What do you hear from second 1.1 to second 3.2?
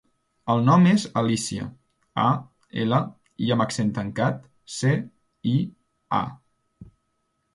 Alícia: a, ela,